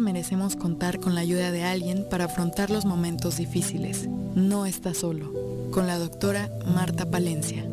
[0.00, 4.08] Todos merecemos contar con la ayuda de alguien para afrontar los momentos difíciles.
[4.34, 5.30] No está solo.
[5.72, 7.66] Con la doctora Marta Palencia.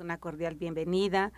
[0.00, 1.32] una cordial bienvenida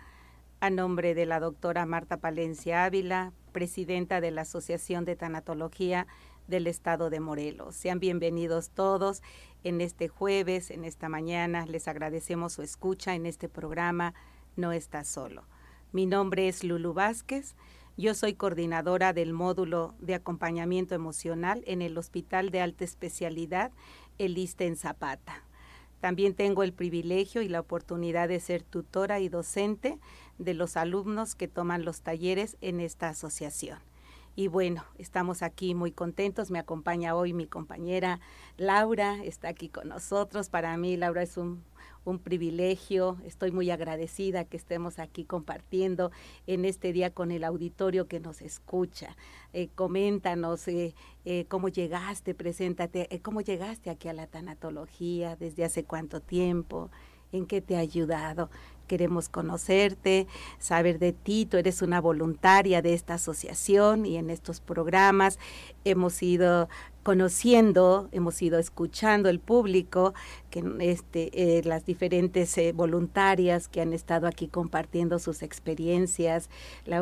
[0.67, 6.07] a nombre de la doctora Marta Palencia Ávila, presidenta de la Asociación de Tanatología
[6.49, 7.73] del Estado de Morelos.
[7.73, 9.23] Sean bienvenidos todos
[9.63, 11.65] en este jueves, en esta mañana.
[11.67, 14.13] Les agradecemos su escucha en este programa
[14.57, 15.45] No está solo.
[15.93, 17.55] Mi nombre es Lulu Vázquez.
[17.95, 23.71] Yo soy coordinadora del módulo de acompañamiento emocional en el Hospital de Alta Especialidad
[24.17, 25.47] Eliste en Zapata.
[25.99, 29.97] También tengo el privilegio y la oportunidad de ser tutora y docente
[30.37, 33.79] de los alumnos que toman los talleres en esta asociación.
[34.35, 36.51] Y bueno, estamos aquí muy contentos.
[36.51, 38.19] Me acompaña hoy mi compañera
[38.57, 40.49] Laura, está aquí con nosotros.
[40.49, 41.63] Para mí, Laura es un
[42.07, 43.17] un privilegio.
[43.25, 46.11] Estoy muy agradecida que estemos aquí compartiendo
[46.47, 49.15] en este día con el auditorio que nos escucha.
[49.53, 50.95] Eh, coméntanos eh,
[51.25, 56.89] eh, cómo llegaste, preséntate, cómo llegaste aquí a la tanatología, desde hace cuánto tiempo,
[57.31, 58.49] en qué te ha ayudado.
[58.87, 60.27] Queremos conocerte,
[60.59, 61.45] saber de ti.
[61.45, 65.39] Tú eres una voluntaria de esta asociación y en estos programas
[65.83, 66.69] hemos ido
[67.07, 70.13] conociendo, hemos ido escuchando el público,
[70.49, 76.49] que este, eh, las diferentes eh, voluntarias que han estado aquí compartiendo sus experiencias,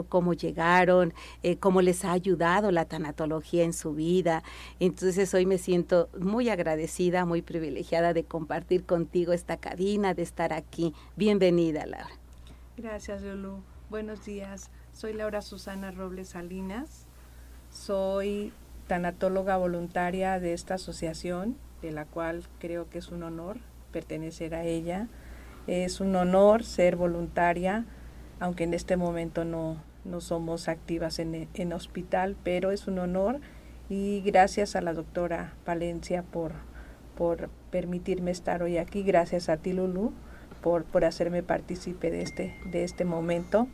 [0.08, 4.44] cómo llegaron, eh, cómo les ha ayudado la tanatología en su vida.
[4.80, 10.53] Entonces hoy me siento muy agradecida, muy privilegiada de compartir contigo esta cabina, de estar
[10.53, 10.94] aquí.
[11.16, 12.12] Bienvenida, Laura.
[12.78, 13.64] Gracias, Lulu.
[13.90, 14.69] Buenos días.
[14.94, 17.08] Soy Laura Susana Robles Salinas.
[17.72, 18.53] Soy
[18.88, 23.57] tanatóloga voluntaria de esta asociación, de la cual creo que es un honor
[23.91, 25.07] pertenecer a ella.
[25.68, 27.85] Es un honor ser voluntaria,
[28.40, 33.40] aunque en este momento no, no somos activas en, en hospital, pero es un honor
[33.90, 36.53] y gracias a la doctora Palencia por,
[37.18, 40.13] por permitirme estar hoy aquí, gracias a ti Lulu
[40.62, 43.68] por, por hacerme partícipe de este, de este momento.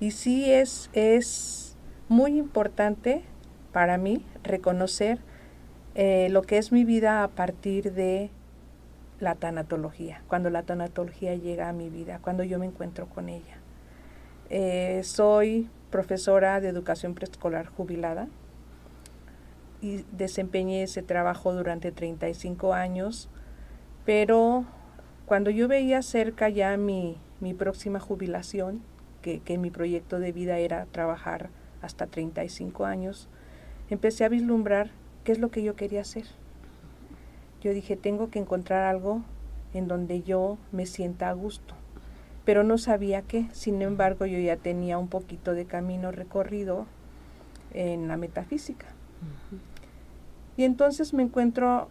[0.00, 1.76] Y sí es, es
[2.08, 3.22] muy importante
[3.74, 5.18] para mí reconocer
[5.96, 8.30] eh, lo que es mi vida a partir de
[9.18, 13.56] la tanatología, cuando la tanatología llega a mi vida, cuando yo me encuentro con ella.
[14.48, 18.28] Eh, soy profesora de educación preescolar jubilada
[19.82, 23.28] y desempeñé ese trabajo durante 35 años,
[24.04, 24.66] pero
[25.26, 28.82] cuando yo veía cerca ya mi, mi próxima jubilación,
[29.20, 31.50] que, que mi proyecto de vida era trabajar
[31.82, 33.28] hasta 35 años,
[33.90, 34.90] empecé a vislumbrar
[35.24, 36.24] qué es lo que yo quería hacer.
[37.62, 39.22] Yo dije, tengo que encontrar algo
[39.72, 41.74] en donde yo me sienta a gusto,
[42.44, 43.48] pero no sabía qué.
[43.52, 46.86] Sin embargo, yo ya tenía un poquito de camino recorrido
[47.72, 48.86] en la metafísica.
[50.56, 51.88] Y entonces me encuentro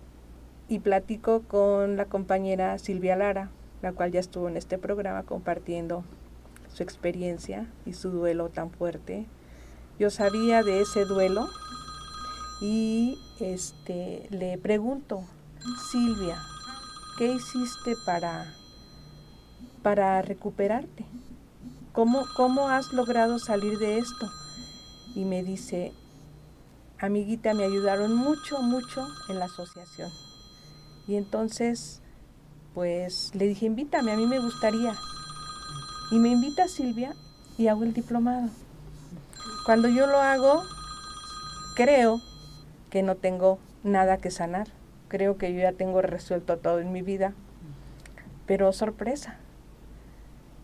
[0.70, 3.50] y platico con la compañera Silvia Lara,
[3.82, 6.03] la cual ya estuvo en este programa compartiendo
[6.74, 9.26] su experiencia y su duelo tan fuerte.
[10.00, 11.50] Yo sabía de ese duelo
[12.63, 15.25] y este le pregunto,
[15.91, 16.41] Silvia,
[17.18, 18.53] ¿qué hiciste para,
[19.81, 21.06] para recuperarte?
[21.91, 24.31] ¿Cómo, ¿Cómo has logrado salir de esto?
[25.13, 25.91] Y me dice,
[27.00, 30.09] amiguita, me ayudaron mucho, mucho en la asociación.
[31.06, 32.02] Y entonces,
[32.73, 34.96] pues le dije, invítame, a mí me gustaría.
[36.12, 37.13] Y me invita Silvia
[37.57, 38.47] y hago el diplomado.
[39.66, 40.63] Cuando yo lo hago,
[41.75, 42.22] creo
[42.94, 44.68] que no tengo nada que sanar.
[45.08, 47.34] Creo que yo ya tengo resuelto todo en mi vida.
[48.46, 49.38] Pero sorpresa,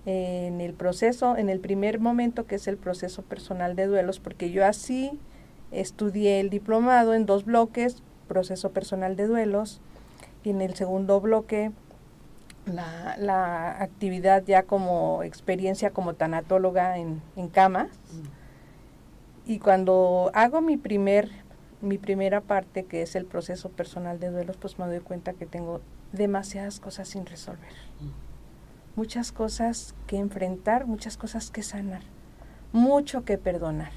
[0.06, 4.52] en el proceso, en el primer momento que es el proceso personal de duelos, porque
[4.52, 5.18] yo así
[5.72, 9.82] estudié el diplomado en dos bloques, proceso personal de duelos,
[10.44, 11.72] y en el segundo bloque
[12.68, 17.86] la, la actividad ya como experiencia como tanatóloga en, en cama.
[17.86, 19.52] Mm.
[19.52, 21.49] Y cuando hago mi primer
[21.82, 25.46] mi primera parte, que es el proceso personal de duelos, pues me doy cuenta que
[25.46, 25.82] tengo
[26.12, 27.72] demasiadas cosas sin resolver.
[28.96, 32.02] Muchas cosas que enfrentar, muchas cosas que sanar,
[32.74, 33.92] mucho que perdonar.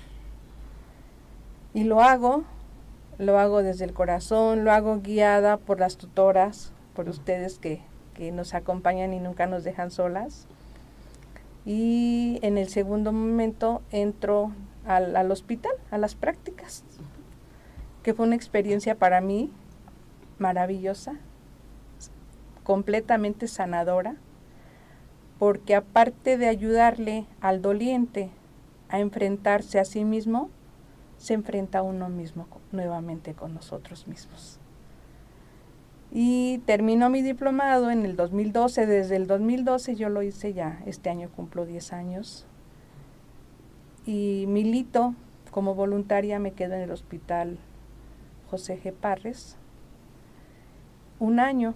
[1.75, 2.45] Y lo hago,
[3.19, 7.81] lo hago desde el corazón, lo hago guiada por las tutoras, por ustedes que,
[8.15, 10.47] que nos acompañan y nunca nos dejan solas.
[11.65, 14.53] Y en el segundo momento entro
[14.85, 16.85] al, al hospital, a las prácticas,
[18.03, 19.51] que fue una experiencia para mí
[20.39, 21.15] maravillosa,
[22.65, 24.17] completamente sanadora,
[25.39, 28.31] porque aparte de ayudarle al doliente
[28.89, 30.51] a enfrentarse a sí mismo,
[31.17, 34.59] se enfrenta a uno mismo nuevamente con nosotros mismos.
[36.11, 41.09] Y terminó mi diplomado en el 2012, desde el 2012 yo lo hice ya, este
[41.09, 42.47] año cumplo 10 años.
[44.05, 45.15] Y milito
[45.51, 47.59] como voluntaria, me quedo en el hospital
[48.53, 48.93] José G.
[48.93, 49.57] Parres,
[51.19, 51.73] un año,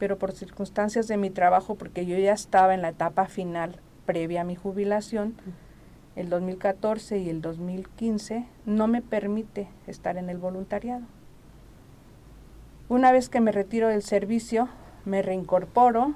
[0.00, 4.40] pero por circunstancias de mi trabajo, porque yo ya estaba en la etapa final previa
[4.40, 5.36] a mi jubilación,
[6.16, 11.04] el 2014 y el 2015, no me permite estar en el voluntariado.
[12.88, 14.68] Una vez que me retiro del servicio,
[15.04, 16.14] me reincorporo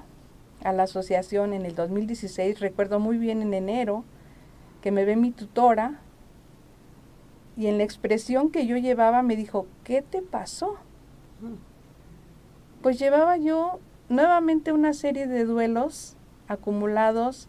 [0.65, 4.03] a la asociación en el 2016, recuerdo muy bien en enero,
[4.81, 6.01] que me ve mi tutora
[7.57, 10.75] y en la expresión que yo llevaba me dijo, ¿qué te pasó?
[12.81, 13.79] Pues llevaba yo
[14.09, 16.17] nuevamente una serie de duelos
[16.47, 17.47] acumulados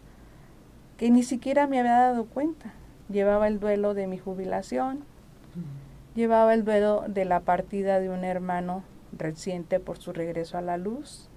[0.97, 2.73] que ni siquiera me había dado cuenta.
[3.09, 5.03] Llevaba el duelo de mi jubilación,
[6.15, 8.83] llevaba el duelo de la partida de un hermano
[9.17, 11.29] reciente por su regreso a la luz,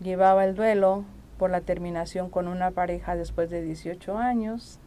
[0.00, 1.04] llevaba el duelo
[1.38, 4.80] por la terminación con una pareja después de 18 años,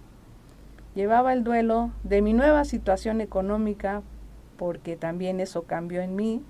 [0.97, 4.01] llevaba el duelo de mi nueva situación económica,
[4.57, 6.41] porque también eso cambió en mí,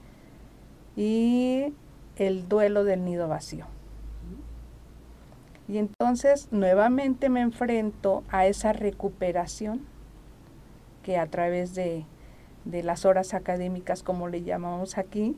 [0.95, 1.73] y
[2.15, 3.65] el duelo del nido vacío.
[5.67, 9.81] Y entonces nuevamente me enfrento a esa recuperación
[11.03, 12.05] que a través de,
[12.63, 15.35] de las horas académicas, como le llamamos aquí,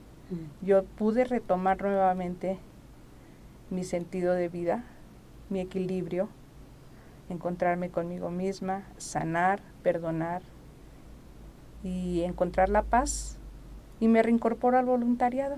[0.62, 2.60] yo pude retomar nuevamente
[3.72, 4.84] mi sentido de vida,
[5.50, 6.30] mi equilibrio,
[7.30, 10.42] encontrarme conmigo misma, sanar, perdonar
[11.84, 13.38] y encontrar la paz.
[14.00, 15.58] Y me reincorporo al voluntariado.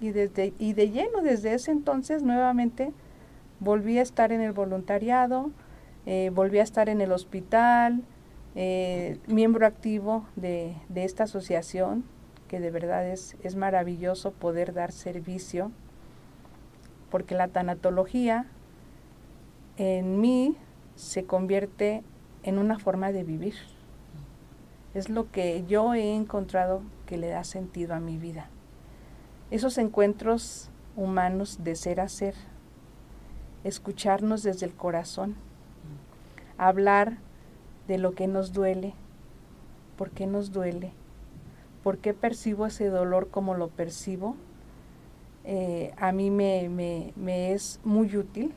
[0.00, 2.92] Y, desde, y de lleno, desde ese entonces, nuevamente
[3.60, 5.50] volví a estar en el voluntariado,
[6.04, 8.02] eh, volví a estar en el hospital,
[8.54, 12.04] eh, miembro activo de, de, esta asociación,
[12.48, 15.70] que de verdad es, es maravilloso poder dar servicio,
[17.10, 18.46] porque la tanatología
[19.78, 20.56] en mí
[20.96, 22.02] se convierte
[22.42, 23.54] en una forma de vivir.
[24.94, 28.48] Es lo que yo he encontrado que le da sentido a mi vida.
[29.50, 32.34] Esos encuentros humanos de ser a ser,
[33.62, 35.36] escucharnos desde el corazón,
[36.56, 37.18] hablar
[37.86, 38.94] de lo que nos duele,
[39.98, 40.92] por qué nos duele,
[41.82, 44.34] por qué percibo ese dolor como lo percibo,
[45.44, 48.52] eh, a mí me, me, me es muy útil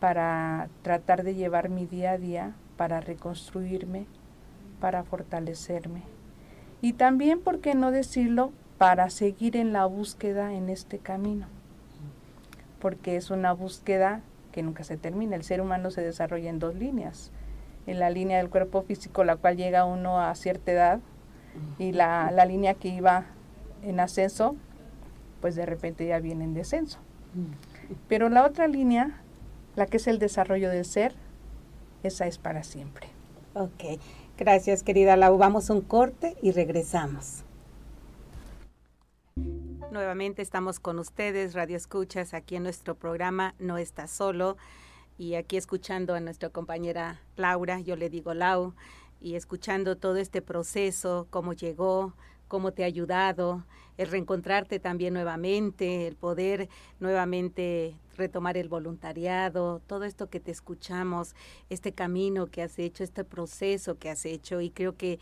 [0.00, 4.06] para tratar de llevar mi día a día, para reconstruirme,
[4.80, 6.02] para fortalecerme.
[6.80, 11.46] Y también, ¿por qué no decirlo?, para seguir en la búsqueda en este camino.
[12.78, 14.20] Porque es una búsqueda
[14.52, 15.34] que nunca se termina.
[15.34, 17.32] El ser humano se desarrolla en dos líneas.
[17.88, 21.00] En la línea del cuerpo físico, la cual llega uno a cierta edad,
[21.78, 23.24] y la, la línea que iba
[23.82, 24.54] en ascenso,
[25.40, 27.00] pues de repente ya viene en descenso.
[28.08, 29.20] Pero la otra línea
[29.78, 31.14] la que es el desarrollo del ser,
[32.02, 33.06] esa es para siempre.
[33.54, 34.00] Ok,
[34.36, 35.38] gracias querida Lau.
[35.38, 37.44] Vamos a un corte y regresamos.
[39.92, 44.56] Nuevamente estamos con ustedes, Radio Escuchas, aquí en nuestro programa No Está Solo.
[45.16, 48.74] Y aquí escuchando a nuestra compañera Laura, yo le digo Lau,
[49.20, 52.14] y escuchando todo este proceso, cómo llegó,
[52.48, 53.64] cómo te ha ayudado,
[53.96, 56.68] el reencontrarte también nuevamente, el poder
[57.00, 61.34] nuevamente retomar el voluntariado, todo esto que te escuchamos,
[61.68, 65.20] este camino que has hecho, este proceso que has hecho y creo que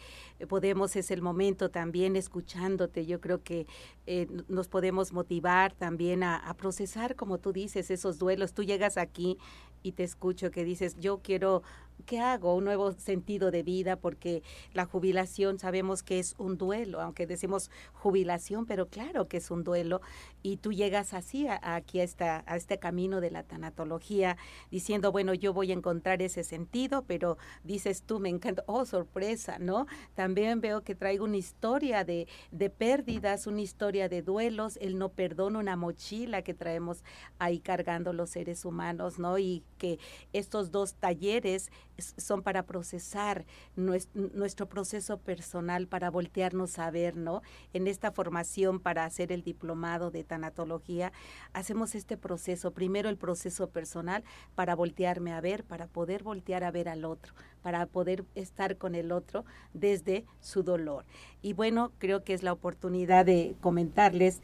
[0.48, 3.66] podemos, es el momento también escuchándote, yo creo que
[4.06, 8.54] eh, nos podemos motivar también a, a procesar, como tú dices, esos duelos.
[8.54, 9.36] Tú llegas aquí
[9.82, 11.62] y te escucho que dices, yo quiero
[12.04, 12.54] ¿qué hago?
[12.54, 17.70] Un nuevo sentido de vida, porque la jubilación sabemos que es un duelo, aunque decimos
[17.92, 20.00] jubilación, pero claro que es un duelo,
[20.42, 24.36] y tú llegas así aquí a, esta, a este camino de la tanatología,
[24.70, 29.58] diciendo, bueno, yo voy a encontrar ese sentido, pero dices tú, me encanta, oh, sorpresa,
[29.58, 29.86] ¿no?
[30.14, 35.08] También veo que traigo una historia de, de pérdidas, una historia de duelos, el no
[35.08, 37.02] perdón, una mochila que traemos
[37.38, 39.38] ahí cargando los seres humanos, ¿no?
[39.38, 39.98] Y que
[40.32, 47.42] estos dos talleres son para procesar nuestro, proceso personal, para voltearnos a ver, ¿no?
[47.72, 51.12] En esta formación para hacer el diplomado de tanatología,
[51.52, 54.24] hacemos este proceso, primero el proceso personal
[54.54, 57.34] para voltearme a ver, para poder voltear a ver al otro,
[57.66, 59.44] para poder estar con el otro
[59.74, 61.04] desde su dolor.
[61.42, 64.40] Y bueno, creo que es la oportunidad de comentarles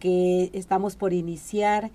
[0.00, 1.92] que estamos por iniciar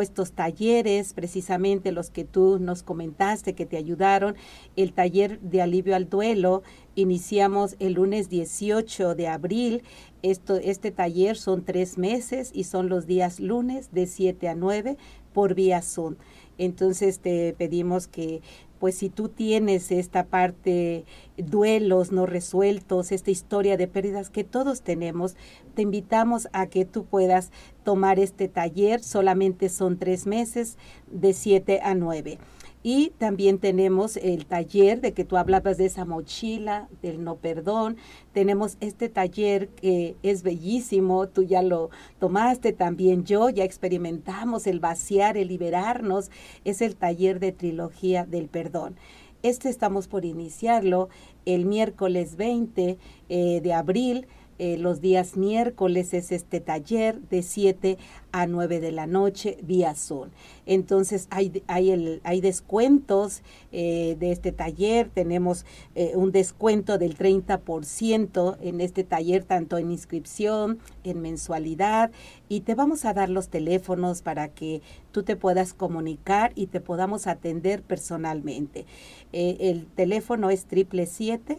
[0.00, 4.34] estos talleres, precisamente los que tú nos comentaste, que te ayudaron,
[4.74, 6.62] el taller de alivio al duelo.
[6.94, 9.82] Iniciamos el lunes 18 de abril.
[10.22, 14.96] Esto, este taller son tres meses y son los días lunes de 7 a 9
[15.34, 16.16] por vía Zoom.
[16.58, 18.40] Entonces te pedimos que
[18.82, 21.04] pues si tú tienes esta parte,
[21.36, 25.36] duelos no resueltos, esta historia de pérdidas que todos tenemos,
[25.76, 27.52] te invitamos a que tú puedas
[27.84, 29.00] tomar este taller.
[29.00, 32.38] Solamente son tres meses, de siete a nueve.
[32.82, 37.96] Y también tenemos el taller de que tú hablabas de esa mochila, del no perdón.
[38.32, 44.80] Tenemos este taller que es bellísimo, tú ya lo tomaste, también yo, ya experimentamos el
[44.80, 46.30] vaciar, el liberarnos.
[46.64, 48.96] Es el taller de trilogía del perdón.
[49.42, 51.08] Este estamos por iniciarlo
[51.46, 52.98] el miércoles 20
[53.28, 54.26] eh, de abril
[54.64, 57.98] eh, los días miércoles es este taller de 7
[58.30, 60.28] a 9 de la noche vía Zoom.
[60.66, 63.42] Entonces hay, hay, el, hay descuentos
[63.72, 65.66] eh, de este taller, tenemos
[65.96, 72.12] eh, un descuento del 30% en este taller, tanto en inscripción, en mensualidad,
[72.48, 76.80] y te vamos a dar los teléfonos para que tú te puedas comunicar y te
[76.80, 78.86] podamos atender personalmente.
[79.32, 81.58] el teléfono es triple siete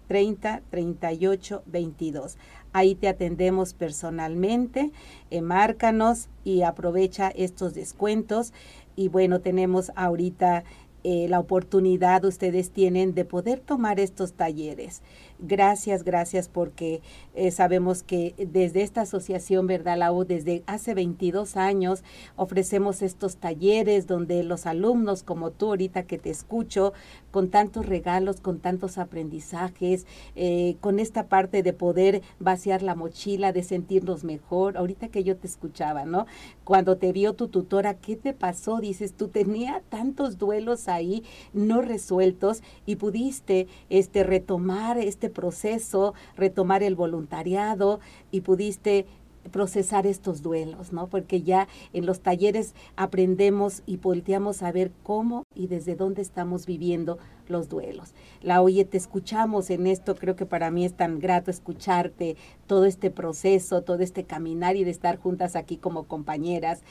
[0.70, 2.38] 38 22.
[2.72, 4.92] Ahí te atendemos personalmente,
[5.30, 8.54] eh, márcanos y aprovecha estos descuentos.
[8.96, 10.64] Y bueno, tenemos ahorita
[11.04, 15.02] eh, la oportunidad ustedes tienen de poder tomar estos talleres.
[15.40, 17.02] Gracias, gracias porque
[17.36, 22.04] eh, sabemos que desde esta asociación, ¿verdad, la Desde hace 22 años
[22.36, 26.94] ofrecemos estos talleres donde los alumnos como tú ahorita que te escucho,
[27.32, 33.52] con tantos regalos, con tantos aprendizajes, eh, con esta parte de poder vaciar la mochila,
[33.52, 34.78] de sentirnos mejor.
[34.78, 36.28] Ahorita que yo te escuchaba, ¿no?
[36.64, 38.80] Cuando te vio tu tutora, ¿qué te pasó?
[38.80, 41.24] Dices, tú tenía tantos duelos ahí
[41.54, 48.00] no resueltos y pudiste este, retomar este proceso, retomar el voluntariado
[48.32, 49.06] y pudiste
[49.52, 51.08] procesar estos duelos, ¿no?
[51.08, 56.66] Porque ya en los talleres aprendemos y volteamos a ver cómo y desde dónde estamos
[56.66, 57.18] viviendo
[57.48, 58.14] los duelos.
[58.42, 62.36] La oye, te escuchamos en esto, creo que para mí es tan grato escucharte,
[62.68, 66.82] todo este proceso, todo este caminar y de estar juntas aquí como compañeras.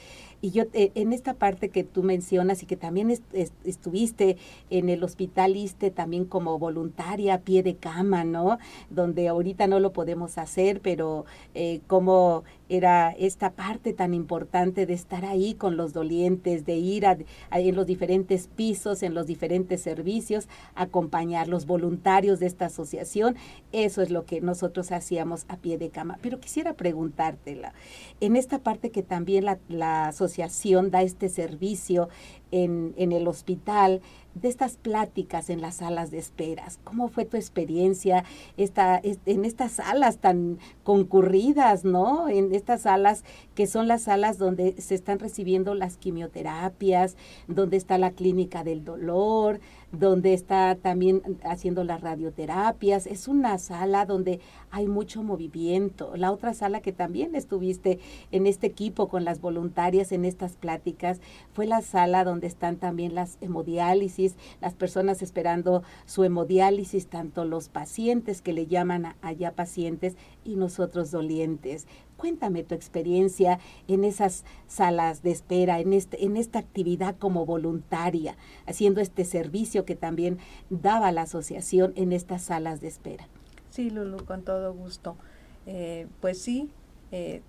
[0.41, 3.17] Y yo, eh, en esta parte que tú mencionas y que también
[3.63, 4.37] estuviste
[4.69, 8.57] en el hospital ISTE también como voluntaria, pie de cama, ¿no?
[8.89, 14.93] Donde ahorita no lo podemos hacer, pero eh, como era esta parte tan importante de
[14.93, 17.17] estar ahí con los dolientes, de ir a,
[17.51, 23.35] en los diferentes pisos, en los diferentes servicios, acompañar los voluntarios de esta asociación.
[23.71, 26.17] Eso es lo que nosotros hacíamos a pie de cama.
[26.21, 27.73] Pero quisiera preguntártela,
[28.19, 32.09] en esta parte que también la, la asociación da este servicio
[32.51, 34.01] en, en el hospital,
[34.35, 36.79] de estas pláticas en las salas de esperas.
[36.83, 38.23] ¿Cómo fue tu experiencia
[38.57, 42.27] esta, en estas salas tan concurridas, ¿no?
[42.29, 43.23] En estas salas
[43.55, 47.15] que son las salas donde se están recibiendo las quimioterapias,
[47.47, 49.59] donde está la clínica del dolor,
[49.93, 53.05] donde está también haciendo las radioterapias.
[53.05, 56.17] Es una sala donde hay mucho movimiento.
[56.17, 57.99] La otra sala que también estuviste
[58.31, 61.21] en este equipo con las voluntarias en estas pláticas
[61.53, 67.69] fue la sala donde están también las hemodiálisis, las personas esperando su hemodiálisis, tanto los
[67.69, 71.87] pacientes que le llaman allá pacientes y nosotros dolientes.
[72.23, 78.37] Cuéntame tu experiencia en esas salas de espera, en, este, en esta actividad como voluntaria,
[78.65, 80.37] haciendo este servicio que también
[80.69, 83.27] daba la asociación en estas salas de espera.
[83.71, 85.17] Sí, Lulu, con todo gusto.
[85.65, 86.69] Eh, pues sí,
[87.11, 87.41] eh,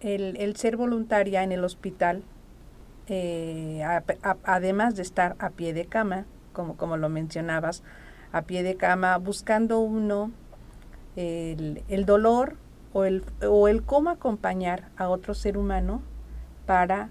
[0.00, 2.22] el, ser voluntaria en el hospital,
[3.06, 3.82] eh,
[4.44, 7.82] además de estar a pie de cama, como, como lo mencionabas,
[8.30, 10.32] a pie de cama, buscando uno
[11.16, 12.58] el, el dolor
[12.96, 16.00] o el, o el cómo acompañar a otro ser humano
[16.64, 17.10] para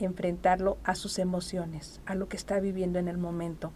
[0.00, 3.70] enfrentarlo a sus emociones, a lo que está viviendo en el momento.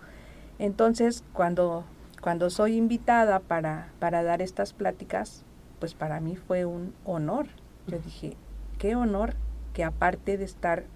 [0.58, 1.84] Entonces, cuando,
[2.20, 5.44] cuando soy invitada para, para dar estas pláticas,
[5.78, 7.46] pues para mí fue un honor.
[7.86, 8.36] Yo dije,
[8.78, 9.34] qué honor
[9.74, 10.86] que aparte de estar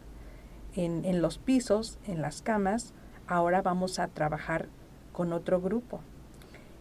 [0.75, 2.95] en, en los pisos, en las camas,
[3.29, 4.67] ahora vamos a trabajar
[5.13, 6.01] con otro grupo.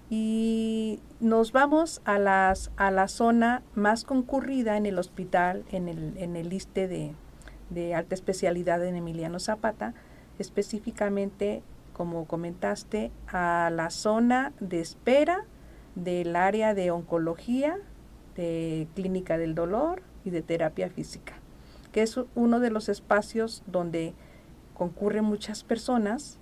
[0.09, 6.15] Y nos vamos a, las, a la zona más concurrida en el hospital, en el,
[6.17, 7.15] en el ISTE de,
[7.69, 9.93] de alta especialidad en Emiliano Zapata,
[10.37, 15.45] específicamente, como comentaste, a la zona de espera
[15.95, 17.77] del área de oncología,
[18.35, 21.33] de clínica del dolor y de terapia física,
[21.91, 24.13] que es uno de los espacios donde
[24.73, 26.37] concurren muchas personas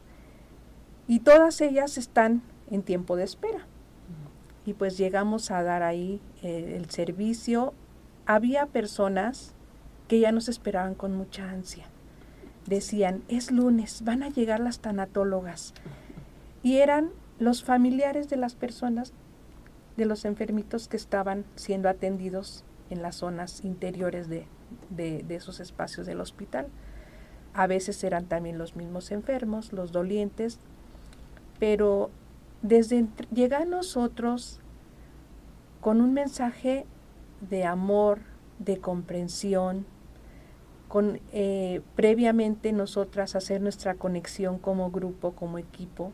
[1.08, 3.68] y todas ellas están en tiempo de espera.
[4.66, 7.74] Y pues llegamos a dar ahí eh, el servicio.
[8.26, 9.54] Había personas
[10.08, 11.86] que ya nos esperaban con mucha ansia.
[12.66, 15.74] Decían, es lunes, van a llegar las tanatólogas.
[16.62, 19.12] Y eran los familiares de las personas,
[19.98, 24.48] de los enfermitos que estaban siendo atendidos en las zonas interiores de,
[24.90, 26.68] de, de esos espacios del hospital.
[27.54, 30.60] A veces eran también los mismos enfermos, los dolientes,
[31.60, 32.12] pero
[32.64, 34.60] desde llegar a nosotros
[35.82, 36.88] con un mensaje
[37.48, 38.20] de amor,
[38.58, 39.86] de comprensión,
[40.88, 46.14] con eh, previamente nosotras hacer nuestra conexión como grupo, como equipo,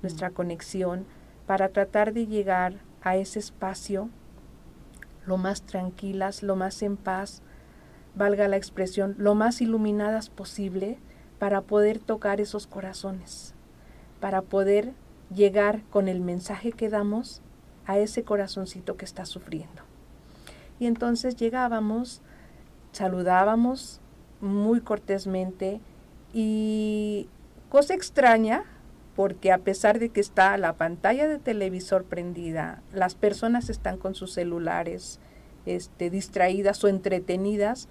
[0.00, 1.04] nuestra conexión
[1.46, 4.08] para tratar de llegar a ese espacio
[5.26, 7.42] lo más tranquilas, lo más en paz,
[8.14, 10.98] valga la expresión, lo más iluminadas posible
[11.38, 13.54] para poder tocar esos corazones,
[14.20, 14.92] para poder
[15.34, 17.42] llegar con el mensaje que damos
[17.86, 19.82] a ese corazoncito que está sufriendo.
[20.78, 22.22] Y entonces llegábamos,
[22.92, 24.00] saludábamos
[24.40, 25.80] muy cortésmente
[26.32, 27.28] y
[27.68, 28.64] cosa extraña,
[29.14, 34.14] porque a pesar de que está la pantalla de televisor prendida, las personas están con
[34.14, 35.20] sus celulares
[35.66, 37.88] este, distraídas o entretenidas,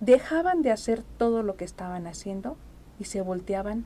[0.00, 2.56] dejaban de hacer todo lo que estaban haciendo
[3.00, 3.84] y se volteaban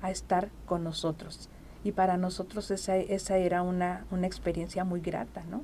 [0.00, 1.48] a estar con nosotros
[1.84, 5.62] y para nosotros esa, esa era una, una experiencia muy grata, ¿no?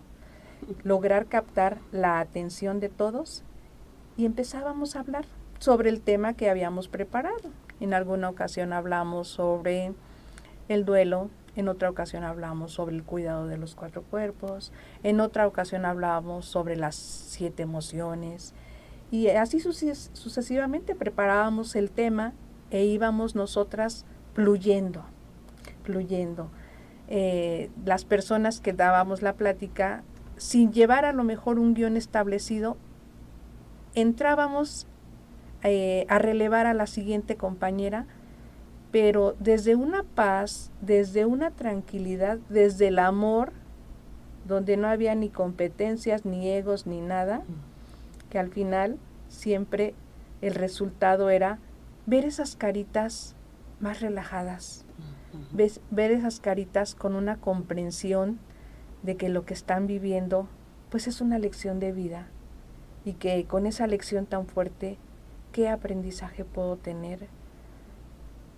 [0.82, 3.42] Lograr captar la atención de todos
[4.16, 5.26] y empezábamos a hablar
[5.58, 7.50] sobre el tema que habíamos preparado.
[7.80, 9.92] En alguna ocasión hablamos sobre
[10.68, 14.72] el duelo, en otra ocasión hablamos sobre el cuidado de los cuatro cuerpos,
[15.02, 18.54] en otra ocasión hablábamos sobre las siete emociones
[19.10, 22.32] y así sucesivamente preparábamos el tema
[22.70, 25.04] e íbamos nosotras fluyendo
[25.84, 26.50] fluyendo.
[27.06, 30.02] Eh, las personas que dábamos la plática,
[30.36, 32.76] sin llevar a lo mejor un guion establecido,
[33.94, 34.86] entrábamos
[35.62, 38.06] eh, a relevar a la siguiente compañera,
[38.90, 43.52] pero desde una paz, desde una tranquilidad, desde el amor,
[44.46, 47.42] donde no había ni competencias, ni egos, ni nada,
[48.30, 49.94] que al final siempre
[50.42, 51.58] el resultado era
[52.06, 53.34] ver esas caritas
[53.80, 54.84] más relajadas,
[55.90, 58.38] ver esas caritas con una comprensión
[59.02, 60.48] de que lo que están viviendo
[60.90, 62.28] pues es una lección de vida
[63.04, 64.96] y que con esa lección tan fuerte,
[65.52, 67.26] ¿qué aprendizaje puedo tener?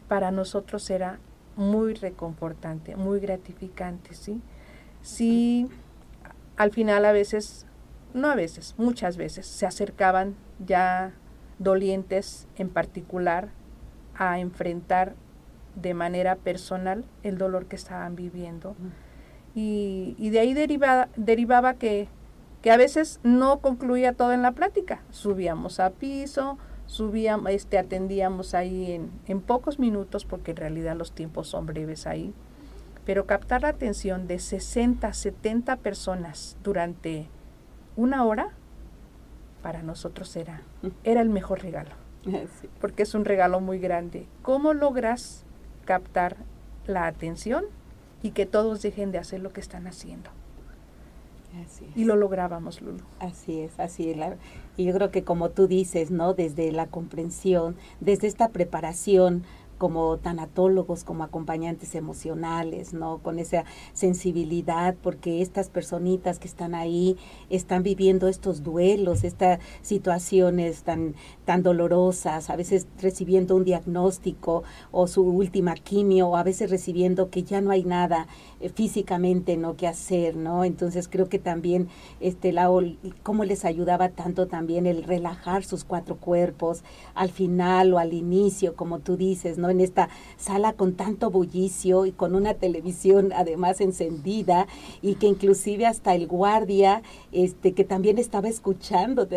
[0.08, 1.18] Para nosotros era
[1.56, 4.40] muy reconfortante, muy gratificante, ¿sí?
[5.02, 5.68] Sí,
[6.56, 7.66] al final a veces,
[8.14, 11.12] no a veces, muchas veces, se acercaban ya
[11.58, 13.48] dolientes en particular
[14.14, 15.14] a enfrentar
[15.76, 18.74] de manera personal el dolor que estaban viviendo.
[19.54, 22.08] Y, y de ahí derivaba, derivaba que,
[22.62, 25.02] que, a veces no concluía todo en la plática.
[25.10, 31.12] Subíamos a piso, subíamos, este, atendíamos ahí en, en pocos minutos, porque en realidad los
[31.12, 32.34] tiempos son breves ahí.
[33.04, 37.28] Pero captar la atención de 60, 70 personas durante
[37.94, 38.50] una hora,
[39.62, 40.62] para nosotros era,
[41.02, 41.90] era el mejor regalo.
[42.80, 44.26] Porque es un regalo muy grande.
[44.42, 45.45] ¿Cómo logras
[45.87, 46.37] captar
[46.87, 47.64] la atención
[48.22, 50.29] y que todos dejen de hacer lo que están haciendo.
[51.94, 53.03] Y lo lográbamos, Lulu.
[53.18, 54.18] Así es, así es.
[54.77, 56.35] y yo creo que como tú dices, ¿no?
[56.35, 59.44] Desde la comprensión, desde esta preparación
[59.78, 63.18] como tanatólogos, como acompañantes emocionales, ¿no?
[63.18, 67.16] Con esa sensibilidad, porque estas personitas que están ahí
[67.50, 74.62] están viviendo estos duelos, estas situaciones tan, tan dolorosas, a veces recibiendo un diagnóstico
[74.92, 78.26] o su última quimio, o a veces recibiendo que ya no hay nada
[78.60, 79.76] eh, físicamente, ¿no?
[79.76, 80.64] Que hacer, ¿no?
[80.64, 81.88] Entonces creo que también,
[82.20, 82.70] este, la,
[83.22, 86.82] cómo les ayudaba tanto también el relajar sus cuatro cuerpos
[87.14, 89.65] al final o al inicio, como tú dices, ¿no?
[89.66, 89.70] ¿No?
[89.70, 94.66] En esta sala con tanto bullicio y con una televisión además encendida
[95.02, 97.02] y que inclusive hasta el guardia,
[97.33, 99.29] este, que también estaba escuchando,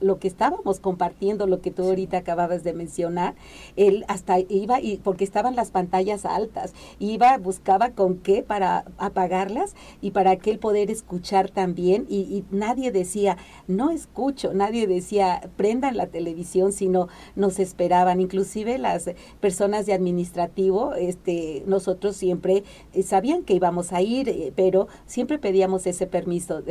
[0.00, 3.34] lo que estábamos compartiendo, lo que tú ahorita acababas de mencionar,
[3.76, 9.74] él hasta iba, y porque estaban las pantallas altas, iba, buscaba con qué para apagarlas
[10.00, 15.48] y para que él poder escuchar también y, y nadie decía, no escucho, nadie decía,
[15.56, 19.10] prendan la televisión, sino nos esperaban, inclusive las
[19.46, 25.38] personas de administrativo, este, nosotros siempre eh, sabían que íbamos a ir, eh, pero siempre
[25.38, 26.64] pedíamos ese permiso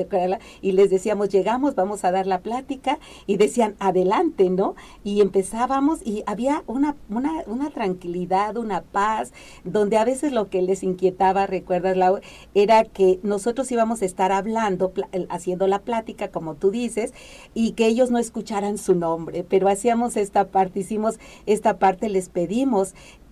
[0.62, 4.76] y les decíamos, llegamos, vamos a dar la plática y decían, adelante, ¿no?
[5.06, 9.32] Y empezábamos y había una, una, tranquilidad, una paz,
[9.64, 12.20] donde a veces lo que les inquietaba, recuerdas, Lau,
[12.56, 14.92] era que nosotros íbamos a estar hablando,
[15.30, 17.14] haciendo la plática, como tú dices,
[17.54, 22.28] y que ellos no escucharan su nombre, pero hacíamos esta parte, hicimos esta parte, les
[22.28, 22.65] pedimos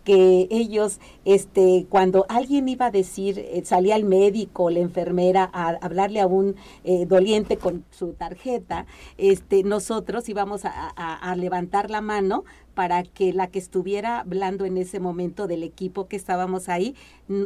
[0.04, 5.69] que ellos, este, cuando alguien iba a decir, eh, salía el médico, la enfermera a
[5.82, 8.86] hablarle a un eh, doliente con su tarjeta,
[9.17, 12.43] este, nosotros íbamos a levantar la mano
[12.74, 16.96] para que la que estuviera hablando en ese momento del equipo que estábamos ahí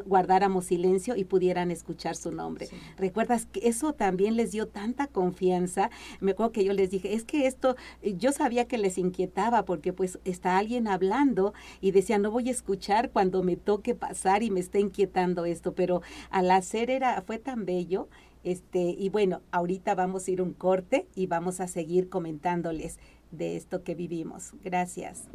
[0.06, 2.68] guardáramos silencio y pudieran escuchar su nombre.
[2.98, 5.90] ¿Recuerdas que eso también les dio tanta confianza?
[6.20, 9.66] Me acuerdo que yo les dije, es que esto, eh, yo sabía que les inquietaba
[9.66, 14.44] porque pues está alguien hablando y decía, no voy a escuchar cuando me toque pasar
[14.44, 18.08] y me está inquietando esto, pero al hacer era, fue tan bello.
[18.44, 22.98] Este, y bueno, ahorita vamos a ir un corte y vamos a seguir comentándoles
[23.32, 24.54] de esto que vivimos.
[24.64, 25.28] Gracias.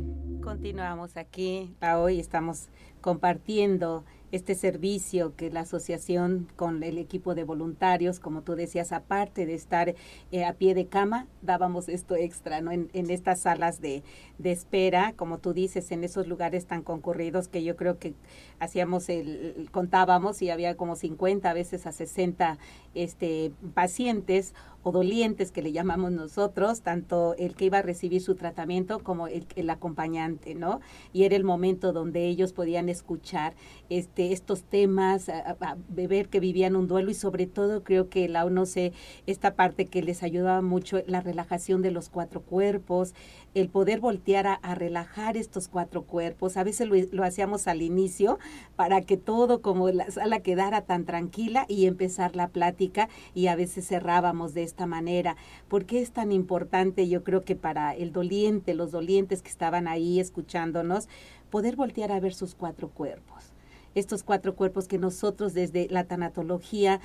[0.42, 1.74] Continuamos aquí.
[1.96, 2.68] Hoy estamos
[3.00, 9.44] compartiendo este servicio que la asociación con el equipo de voluntarios, como tú decías, aparte
[9.44, 9.94] de estar
[10.32, 12.72] eh, a pie de cama, dábamos esto extra, ¿no?
[12.72, 14.02] En, estas salas de,
[14.42, 18.14] espera, como tú dices, en esos lugares tan concurridos que yo creo que
[18.58, 22.58] hacíamos el, contábamos y había como 50 a veces a 60
[22.94, 28.34] este, pacientes o dolientes que le llamamos nosotros, tanto el que iba a recibir su
[28.34, 30.80] tratamiento como el, el acompañante, ¿no?
[31.12, 33.54] Y era el momento donde ellos podían escuchar
[33.90, 35.56] este, estos temas, a,
[35.88, 38.92] ver que vivían un duelo y sobre todo creo que la sé,
[39.26, 43.14] esta parte que les ayudaba mucho, la relajación de los cuatro cuerpos,
[43.54, 46.56] el poder voltear a, relajar estos cuatro cuerpos.
[46.56, 48.38] A veces lo, hacíamos al inicio
[48.76, 53.56] para que todo como la sala quedara tan tranquila y empezar la plática y a
[53.56, 55.36] veces cerrábamos de esta manera.
[55.68, 57.08] ¿Por qué es tan importante?
[57.08, 61.08] Yo creo que para el doliente, los dolientes que estaban ahí escuchándonos,
[61.50, 63.51] poder voltear a ver sus cuatro cuerpos
[63.94, 67.00] estos cuatro cuerpos que nosotros desde la tanatología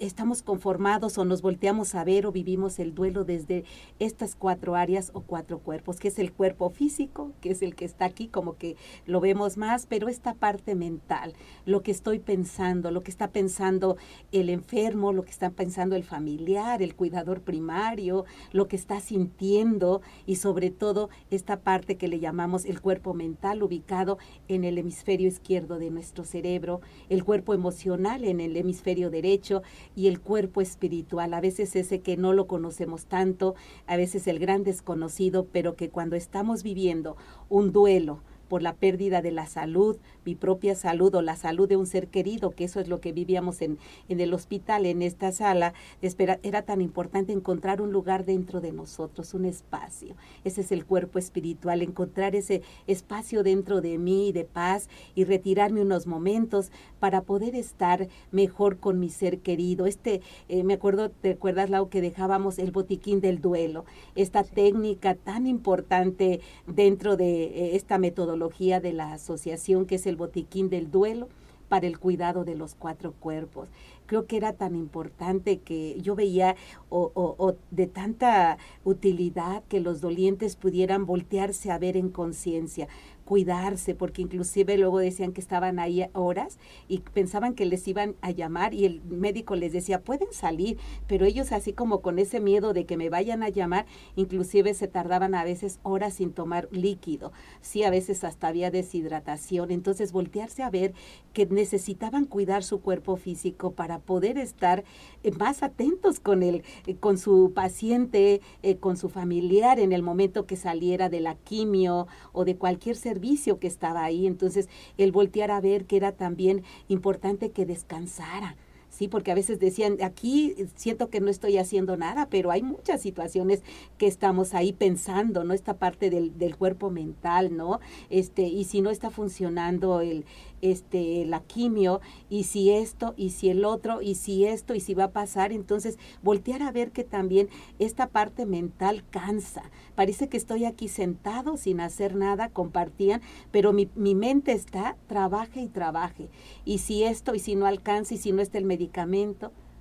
[0.00, 3.64] estamos conformados o nos volteamos a ver o vivimos el duelo desde
[3.98, 7.86] estas cuatro áreas o cuatro cuerpos, que es el cuerpo físico, que es el que
[7.86, 12.90] está aquí, como que lo vemos más, pero esta parte mental, lo que estoy pensando,
[12.90, 13.96] lo que está pensando
[14.30, 20.02] el enfermo, lo que está pensando el familiar, el cuidador primario, lo que está sintiendo
[20.26, 25.28] y sobre todo esta parte que le llamamos el cuerpo mental ubicado en el hemisferio
[25.28, 29.62] izquierdo de nuestro cerebro, el cuerpo emocional en el hemisferio derecho,
[29.94, 33.54] y el cuerpo espiritual, a veces ese que no lo conocemos tanto,
[33.86, 37.16] a veces el gran desconocido, pero que cuando estamos viviendo
[37.48, 41.76] un duelo, por la pérdida de la salud, mi propia salud o la salud de
[41.76, 45.32] un ser querido, que eso es lo que vivíamos en, en el hospital, en esta
[45.32, 50.16] sala, espera, era tan importante encontrar un lugar dentro de nosotros, un espacio.
[50.44, 55.82] Ese es el cuerpo espiritual, encontrar ese espacio dentro de mí de paz y retirarme
[55.82, 59.86] unos momentos para poder estar mejor con mi ser querido.
[59.86, 63.84] Este, eh, me acuerdo, ¿te acuerdas, Lau, que dejábamos el botiquín del duelo?
[64.14, 70.16] Esta técnica tan importante dentro de eh, esta metodología de la asociación que es el
[70.16, 71.28] botiquín del duelo
[71.68, 73.68] para el cuidado de los cuatro cuerpos.
[74.06, 76.56] Creo que era tan importante que yo veía
[76.88, 82.88] o, de tanta utilidad que los dolientes pudieran voltearse a ver en conciencia
[83.28, 88.30] cuidarse, porque inclusive luego decían que estaban ahí horas y pensaban que les iban a
[88.30, 92.72] llamar y el médico les decía, pueden salir, pero ellos así como con ese miedo
[92.72, 93.84] de que me vayan a llamar,
[94.16, 99.72] inclusive se tardaban a veces horas sin tomar líquido, sí, a veces hasta había deshidratación,
[99.72, 100.94] entonces voltearse a ver
[101.34, 104.84] que necesitaban cuidar su cuerpo físico para poder estar
[105.22, 110.02] eh, más atentos con el, eh, con su paciente, eh, con su familiar en el
[110.02, 114.26] momento que saliera de la quimio o de cualquier ser servicio que estaba ahí.
[114.26, 118.56] Entonces, el voltear a ver que era también importante que descansara
[118.98, 123.00] sí, porque a veces decían, aquí siento que no estoy haciendo nada, pero hay muchas
[123.00, 123.62] situaciones
[123.96, 125.54] que estamos ahí pensando, ¿no?
[125.54, 127.78] Esta parte del, del cuerpo mental, ¿no?
[128.10, 130.24] Este, y si no está funcionando el,
[130.62, 134.94] este, la quimio, y si esto, y si el otro, y si esto, y si
[134.94, 139.62] va a pasar, entonces voltear a ver que también esta parte mental cansa.
[139.94, 143.20] Parece que estoy aquí sentado sin hacer nada, compartían,
[143.52, 146.28] pero mi, mi mente está, trabaje y trabaje.
[146.64, 148.87] Y si esto, y si no alcanza, y si no está el medicamento,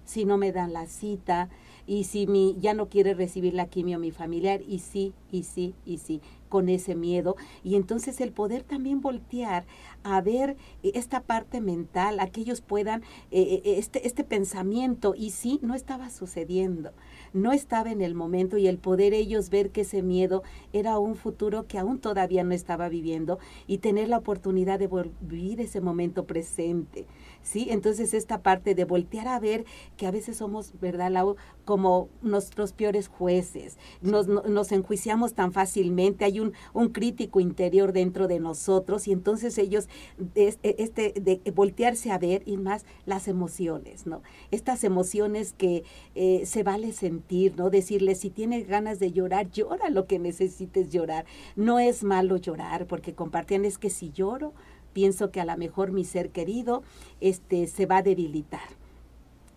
[0.06, 1.50] si no me dan la cita,
[1.86, 5.74] y si mi, ya no quiere recibir la quimio mi familiar, y sí, y sí,
[5.86, 9.65] y sí con ese miedo y entonces el poder también voltear
[10.04, 15.32] a ver esta parte mental, a que ellos puedan, eh, eh, este, este pensamiento, y
[15.32, 16.91] sí, no estaba sucediendo,
[17.34, 21.15] no estaba en el momento y el poder ellos ver que ese miedo era un
[21.15, 24.89] futuro que aún todavía no estaba viviendo y tener la oportunidad de
[25.22, 27.06] vivir ese momento presente.
[27.43, 27.67] ¿Sí?
[27.69, 31.36] Entonces esta parte de voltear a ver que a veces somos, ¿verdad, Lau?
[31.65, 38.28] Como nuestros peores jueces, nos, nos enjuiciamos tan fácilmente, hay un, un crítico interior dentro
[38.28, 39.88] de nosotros y entonces ellos,
[40.36, 44.21] e, este, de voltearse a ver y más las emociones, ¿no?
[44.52, 45.84] Estas emociones que
[46.15, 47.69] eh, se vale sentir, ¿no?
[47.69, 51.26] Decirle, si tienes ganas de llorar, llora lo que necesites llorar.
[51.56, 54.54] No es malo llorar, porque compartían es que si lloro,
[54.97, 56.81] pienso que a lo mejor mi ser querido
[57.21, 58.67] este, se va a debilitar.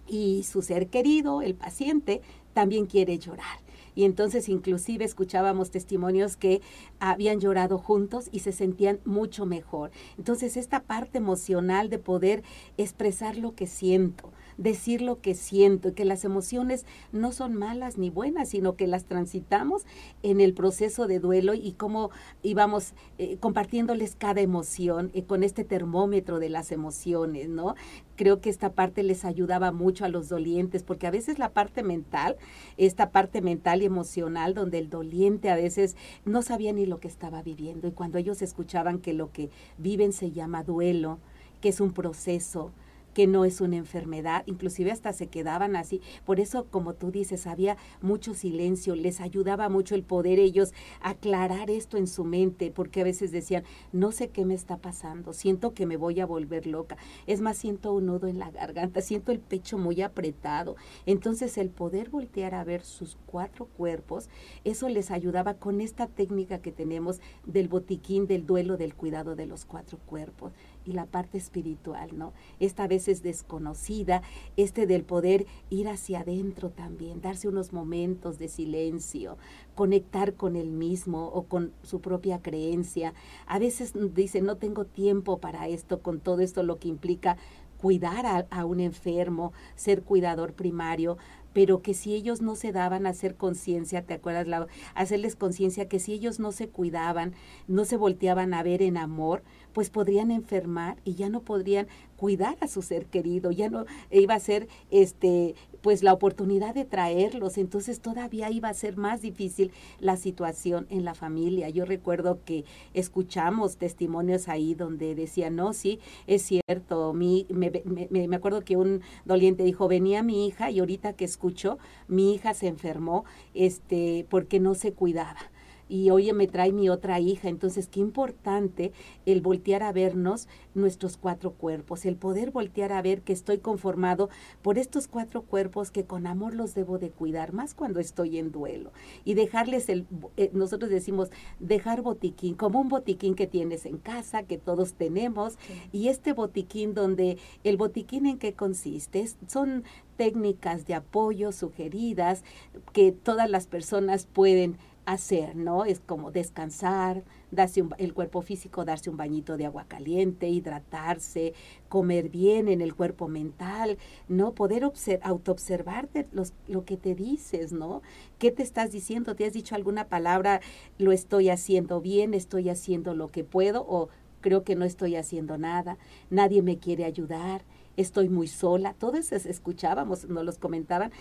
[0.06, 2.20] Y su ser querido, el paciente,
[2.52, 3.60] también quiere llorar.
[3.94, 6.60] Y entonces inclusive escuchábamos testimonios que
[6.98, 9.92] habían llorado juntos y se sentían mucho mejor.
[10.18, 12.42] Entonces esta parte emocional de poder
[12.76, 18.10] expresar lo que siento, decir lo que siento, que las emociones no son malas ni
[18.10, 19.86] buenas, sino que las transitamos
[20.22, 22.10] en el proceso de duelo y cómo
[22.42, 27.74] íbamos eh, compartiéndoles cada emoción eh, con este termómetro de las emociones, ¿no?
[28.16, 31.82] Creo que esta parte les ayudaba mucho a los dolientes, porque a veces la parte
[31.82, 32.36] mental,
[32.76, 35.96] esta parte mental y emocional, donde el doliente a veces
[36.26, 40.12] no sabía ni lo que estaba viviendo, y cuando ellos escuchaban que lo que viven
[40.12, 41.18] se llama duelo,
[41.62, 42.72] que es un proceso,
[43.14, 46.00] que no es una enfermedad, inclusive hasta se quedaban así.
[46.24, 51.70] Por eso, como tú dices, había mucho silencio, les ayudaba mucho el poder ellos aclarar
[51.70, 55.74] esto en su mente, porque a veces decían, no sé qué me está pasando, siento
[55.74, 56.96] que me voy a volver loca.
[57.26, 60.76] Es más, siento un nudo en la garganta, siento el pecho muy apretado.
[61.06, 64.28] Entonces, el poder voltear a ver sus cuatro cuerpos,
[64.64, 69.46] eso les ayudaba con esta técnica que tenemos del botiquín del duelo del cuidado de
[69.46, 70.52] los cuatro cuerpos
[70.92, 72.32] la parte espiritual, ¿no?
[72.58, 74.22] Esta vez es desconocida,
[74.56, 79.38] este del poder ir hacia adentro también, darse unos momentos de silencio,
[79.74, 83.14] conectar con el mismo o con su propia creencia.
[83.46, 87.36] A veces dice, no tengo tiempo para esto, con todo esto lo que implica
[87.78, 91.16] cuidar a, a, un enfermo, ser cuidador primario,
[91.52, 94.66] pero que si ellos no se daban a hacer conciencia, ¿te acuerdas, Lau?
[94.94, 97.34] Hacerles conciencia que si ellos no se cuidaban,
[97.66, 99.42] no se volteaban a ver en amor,
[99.72, 104.34] pues podrían enfermar y ya no podrían cuidar a su ser querido, ya no iba
[104.34, 109.72] a ser este pues la oportunidad de traerlos, entonces todavía iba a ser más difícil
[109.98, 111.70] la situación en la familia.
[111.70, 118.28] Yo recuerdo que escuchamos testimonios ahí donde decían, no, sí, es cierto, mi, me, me,
[118.28, 121.78] me acuerdo que un doliente dijo, venía mi hija y ahorita que escucho,
[122.08, 125.49] mi hija se enfermó este, porque no se cuidaba
[125.90, 127.48] y oye, me trae mi otra hija.
[127.48, 128.92] Entonces, qué importante
[129.26, 134.30] el voltear a vernos nuestros cuatro cuerpos, el poder voltear a ver que estoy conformado
[134.62, 138.52] por estos cuatro cuerpos que con amor los debo de cuidar, más cuando estoy en
[138.52, 138.92] duelo.
[139.24, 144.44] Y dejarles el, eh, nosotros decimos, dejar botiquín, como un botiquín que tienes en casa,
[144.44, 145.58] que todos tenemos,
[145.92, 149.82] y este botiquín donde el botiquín en qué consiste, son
[150.16, 152.44] técnicas de apoyo sugeridas
[152.92, 154.76] que todas las personas pueden
[155.06, 155.84] hacer, ¿no?
[155.84, 161.54] Es como descansar, darse el cuerpo físico, darse un bañito de agua caliente, hidratarse,
[161.88, 164.54] comer bien en el cuerpo mental, ¿no?
[164.54, 164.84] Poder
[165.22, 166.28] autoobservarte
[166.68, 168.02] lo que te dices, ¿no?
[168.38, 169.34] ¿Qué te estás diciendo?
[169.34, 170.60] ¿Te has dicho alguna palabra?
[170.98, 172.34] ¿Lo estoy haciendo bien?
[172.34, 173.84] ¿Estoy haciendo lo que puedo?
[173.88, 174.08] ¿O
[174.40, 175.98] creo que no estoy haciendo nada?
[176.30, 177.64] ¿Nadie me quiere ayudar?
[178.00, 181.12] Estoy muy sola, todo eso escuchábamos, nos los comentaban,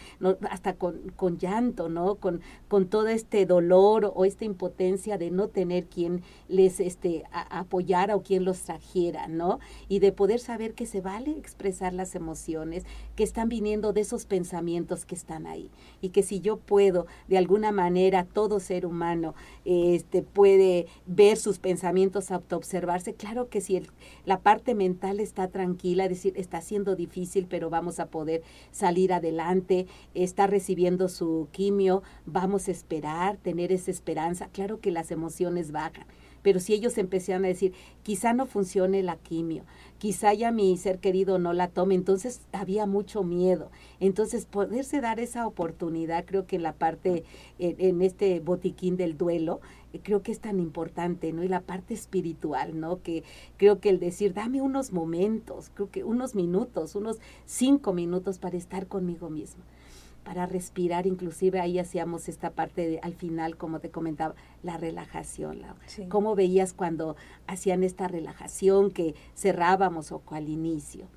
[0.49, 2.15] hasta con, con, llanto, ¿no?
[2.15, 8.15] Con, con todo este dolor o esta impotencia de no tener quien les este, apoyara
[8.15, 9.59] o quien los trajera, ¿no?
[9.87, 14.25] Y de poder saber que se vale expresar las emociones que están viniendo de esos
[14.25, 15.69] pensamientos que están ahí.
[16.01, 21.59] Y que si yo puedo, de alguna manera, todo ser humano este, puede ver sus
[21.59, 23.87] pensamientos, autoobservarse, claro que si el,
[24.25, 29.87] la parte mental está tranquila, decir, está siendo difícil, pero vamos a poder salir adelante,
[30.13, 34.49] está recibiendo su quimio, vamos a esperar, tener esa esperanza.
[34.53, 36.05] Claro que las emociones bajan,
[36.41, 37.73] pero si ellos empezaron a decir,
[38.03, 39.63] quizá no funcione la quimio,
[39.97, 43.71] quizá ya mi ser querido no la tome, entonces había mucho miedo.
[43.99, 47.23] Entonces, poderse dar esa oportunidad, creo que en la parte,
[47.59, 49.59] en, este botiquín del duelo,
[49.93, 51.43] eh, creo que es tan importante, ¿no?
[51.43, 53.01] Y la parte espiritual, ¿no?
[53.01, 53.23] Que
[53.57, 58.57] creo que el decir, dame unos momentos, creo que unos minutos, unos cinco minutos para
[58.57, 59.63] estar conmigo mismo
[60.29, 65.63] para respirar, inclusive ahí hacíamos esta parte de, al final, como te comentaba, la relajación.
[66.07, 67.15] ¿Cómo veías cuando
[67.47, 71.07] hacían esta relajación que cerrábamos o al inicio?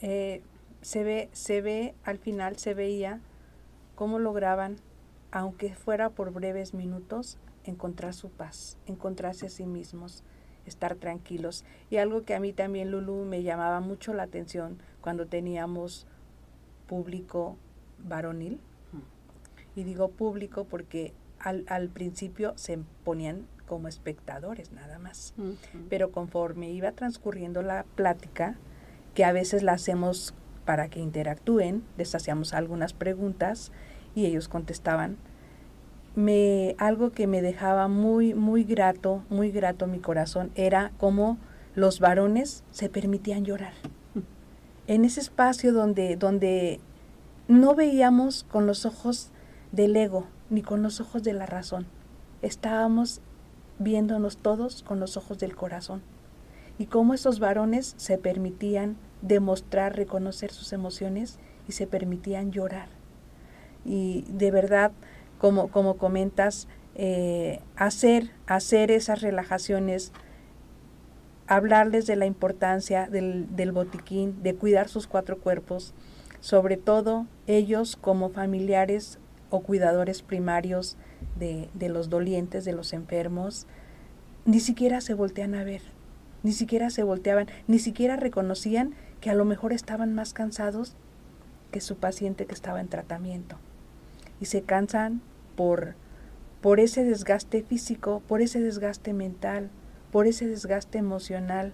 [0.00, 0.42] Eh,
[0.80, 3.20] se ve, se ve, al final se veía
[3.94, 4.74] cómo lograban,
[5.30, 10.24] aunque fuera por breves minutos, encontrar su paz, encontrarse a sí mismos,
[10.66, 11.64] estar tranquilos.
[11.90, 16.08] Y algo que a mí también, Lulu, me llamaba mucho la atención cuando teníamos
[16.88, 17.56] público
[18.04, 18.60] varonil.
[19.74, 25.34] Y digo público porque al, al, principio se ponían como espectadores nada más.
[25.88, 28.56] Pero conforme iba transcurriendo la plática,
[29.14, 30.34] que a veces la hacemos
[30.64, 33.72] para que interactúen, les hacíamos algunas preguntas
[34.14, 35.16] y ellos contestaban.
[36.14, 41.38] Me, algo que me dejaba muy, muy grato, muy grato mi corazón, era cómo
[41.74, 43.72] los varones se permitían llorar.
[44.86, 46.80] En ese espacio donde, donde
[47.52, 49.30] no veíamos con los ojos
[49.72, 51.86] del ego ni con los ojos de la razón.
[52.40, 53.20] Estábamos
[53.78, 56.02] viéndonos todos con los ojos del corazón.
[56.78, 61.38] Y cómo esos varones se permitían demostrar, reconocer sus emociones
[61.68, 62.88] y se permitían llorar.
[63.84, 64.92] Y de verdad,
[65.38, 70.12] como, como comentas, eh, hacer, hacer esas relajaciones,
[71.46, 75.94] hablarles de la importancia del, del botiquín, de cuidar sus cuatro cuerpos,
[76.42, 80.96] sobre todo ellos como familiares o cuidadores primarios
[81.38, 83.68] de, los dolientes, de los enfermos,
[84.44, 85.82] ni siquiera se voltean a ver,
[86.42, 90.96] ni siquiera se volteaban, ni siquiera reconocían que a lo mejor estaban más cansados
[91.70, 93.56] que su paciente que estaba en tratamiento.
[94.40, 95.22] Y se cansan
[95.54, 95.94] por,
[96.60, 99.70] por ese desgaste físico, por ese desgaste mental,
[100.10, 101.72] por ese desgaste emocional,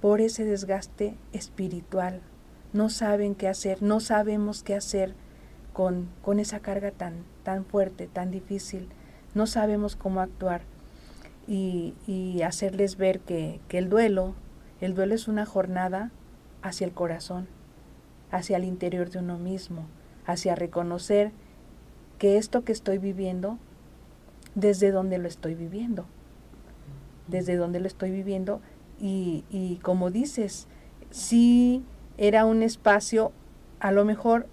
[0.00, 2.22] por ese desgaste espiritual
[2.72, 5.14] no saben qué hacer, no sabemos qué hacer
[5.72, 8.88] con, con esa carga tan, tan fuerte, tan difícil,
[9.34, 10.62] no sabemos cómo actuar.
[11.48, 14.34] Y, y hacerles ver que, que el duelo,
[14.80, 16.12] el duelo es una jornada
[16.62, 17.48] hacia el corazón,
[18.30, 19.86] hacia el interior de uno mismo,
[20.24, 21.32] hacia reconocer
[22.18, 23.58] que esto que estoy viviendo,
[24.54, 26.06] desde dónde lo estoy viviendo,
[27.26, 28.60] desde dónde lo estoy viviendo.
[29.00, 30.68] Y, y como dices,
[31.10, 31.82] sí
[32.22, 33.32] era un espacio
[33.80, 34.46] a lo mejor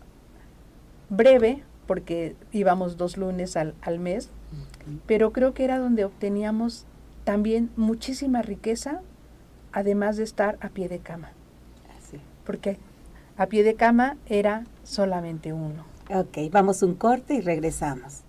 [1.09, 4.31] breve, porque íbamos dos lunes al, mes,
[5.05, 6.85] pero creo que era donde obteníamos
[7.25, 9.01] también muchísima riqueza,
[9.71, 11.31] además de estar a pie de cama.
[12.43, 12.79] Porque
[13.37, 15.85] a pie de cama era solamente uno.
[16.09, 18.23] Ok, vamos un corte y regresamos.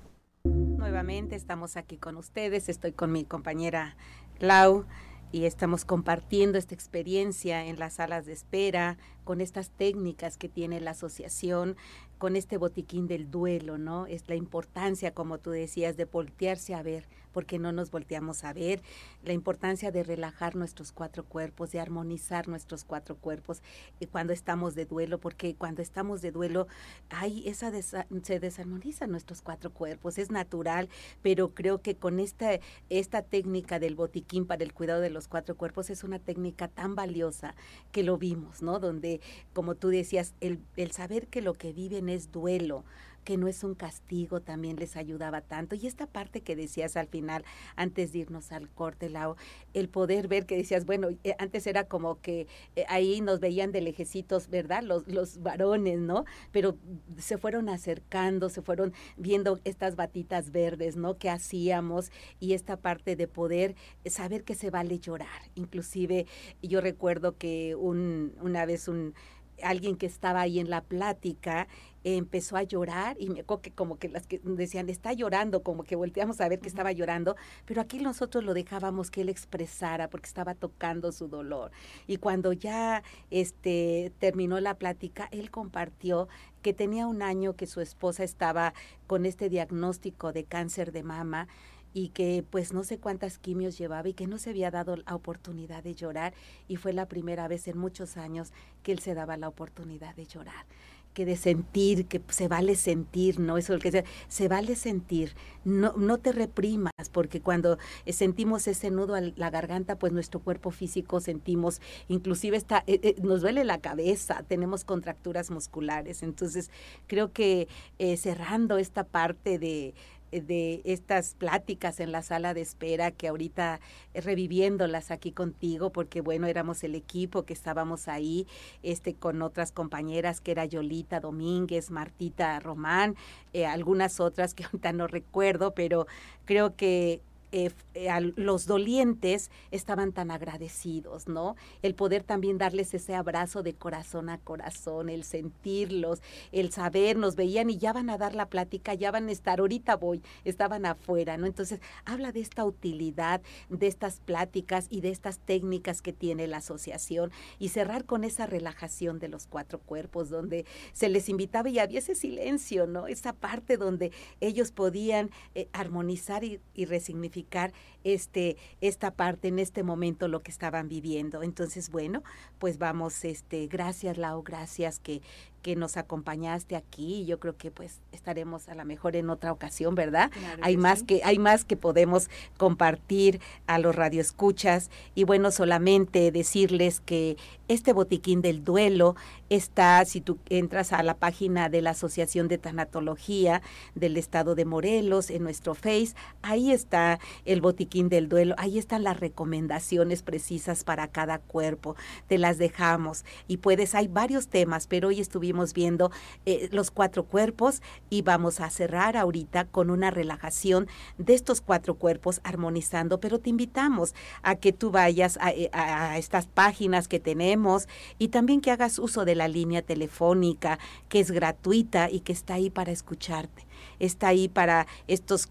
[0.45, 3.97] Nuevamente estamos aquí con ustedes, estoy con mi compañera
[4.39, 4.85] Lau
[5.33, 10.81] y estamos compartiendo esta experiencia en las salas de espera, con estas técnicas que tiene
[10.81, 11.77] la asociación,
[12.21, 14.07] con este botiquín del duelo, ¿no?
[14.07, 18.53] Es la importancia, como tú decías, de voltearse a ver, porque no nos volteamos a
[18.53, 18.83] ver,
[19.25, 23.63] la importancia de relajar nuestros cuatro cuerpos, de armonizar nuestros cuatro cuerpos
[24.01, 26.67] y cuando estamos de duelo, porque cuando estamos de duelo,
[27.09, 30.91] hay esa se desarmonizan nuestros cuatro cuerpos, es natural,
[31.23, 35.57] pero creo que con esta, esta técnica del botiquín para el cuidado de los cuatro
[35.57, 37.55] cuerpos es una técnica tan valiosa
[37.93, 38.79] que lo vimos, ¿no?
[38.79, 39.10] Donde,
[39.53, 42.85] como tú decías, el, el saber que lo que viven es duelo,
[43.25, 45.75] que no es un castigo, también les ayudaba tanto.
[45.75, 47.45] Y esta parte que decías al final,
[47.77, 49.37] antes de irnos al corte, Lau,
[49.75, 53.73] el poder ver que decías, bueno, eh, antes era como que eh, ahí nos veían
[53.73, 54.83] de lejecitos, ¿verdad?
[54.83, 56.25] Los, los varones, ¿no?
[56.53, 56.77] Pero
[57.19, 61.19] se fueron acercando, se fueron viendo estas batitas verdes, ¿no?
[61.19, 63.75] Que hacíamos y esta parte de poder
[64.07, 65.29] saber que se vale llorar.
[65.55, 66.27] Inclusive
[66.63, 69.15] yo recuerdo que un, una vez un
[69.63, 71.69] alguien que estaba ahí en la plática
[72.05, 75.85] empezó a llorar y me acuerdo que como que las que decían está llorando, como
[75.85, 77.37] que volteamos a ver que estaba llorando,
[77.67, 81.71] pero aquí nosotros lo dejábamos que él expresara porque estaba tocando su dolor.
[82.07, 86.29] Y cuando ya este terminó la plática, él compartió
[86.63, 88.75] que tenía un año que su esposa estaba
[89.07, 91.49] con este diagnóstico de cáncer de mama
[91.93, 95.15] y que pues no sé cuántas quimios llevaba y que no se había dado la
[95.15, 96.35] oportunidad de llorar
[96.69, 100.27] y fue la primera vez en muchos años que él se daba la oportunidad de
[100.27, 100.67] llorar
[101.15, 103.59] que de sentir, que se vale sentir, ¿no?
[103.59, 105.35] Eso el que se, se vale sentir,
[105.65, 110.41] no, no te reprimas, porque cuando eh, sentimos ese nudo a la garganta, pues nuestro
[110.41, 116.71] cuerpo físico sentimos, inclusive está, eh, eh, nos duele la cabeza, tenemos contracturas musculares, entonces
[117.07, 117.69] creo que
[118.17, 119.95] cerrando esta parte de
[120.31, 123.81] de estas pláticas en la sala de espera que ahorita
[124.15, 128.47] eh, reviviéndolas aquí contigo porque bueno éramos el equipo que estábamos ahí
[128.83, 133.17] este con otras compañeras que era Yolita Domínguez Martita Román
[133.53, 136.07] eh, algunas otras que ahorita no recuerdo pero
[136.45, 137.21] creo que
[137.53, 141.57] eh, eh, los dolientes estaban tan agradecidos, ¿no?
[141.83, 146.23] El poder también darles ese abrazo de corazón a corazón, el sentirlos,
[146.53, 149.59] el saber, nos veían y ya van a dar la plática, ya van a estar,
[149.59, 151.47] ahorita voy, estaban afuera, ¿no?
[151.47, 156.59] Entonces, habla de esta utilidad, de estas pláticas y de estas técnicas que tiene la
[156.59, 161.81] asociación y cerrar con esa relajación de los cuatro cuerpos, donde se les invitaba y
[161.81, 163.09] había ese silencio, ¿no?
[163.09, 167.73] Esa parte donde ellos podían eh, armonizar y, y resignificar platicar
[168.05, 171.43] este, esta parte en este momento lo que estaban viviendo.
[171.43, 172.23] Entonces, bueno,
[172.59, 175.23] pues vamos, este, gracias Lau, gracias que,
[175.63, 177.25] que nos acompañaste aquí.
[177.27, 180.31] Yo creo que pues estaremos a lo mejor en otra ocasión, ¿verdad?
[180.63, 187.01] hay más que hay más que podemos compartir a los radioescuchas y bueno, solamente decirles
[187.01, 187.37] que
[187.69, 189.17] este botiquín del duelo
[189.49, 193.63] está si tú entras a la página de la Asociación de Tanatología
[193.95, 199.03] del Estado de Morelos en nuestro Face, ahí está el botiquín del duelo, ahí están
[199.03, 201.97] las recomendaciones precisas para cada cuerpo.
[202.29, 206.13] Te las dejamos y puedes hay varios temas, pero hoy estuvimos viendo
[206.47, 210.87] eh, los cuatro cuerpos y vamos a cerrar ahorita con una relajación
[211.19, 216.17] de estos cuatro cuerpos armonizando, pero te invitamos a que tú vayas a, eh, a
[216.17, 217.89] estas páginas que tenemos
[218.19, 220.79] y también que hagas uso de la línea telefónica
[221.09, 223.67] que es gratuita y que está ahí para escucharte
[224.01, 225.49] está ahí para estos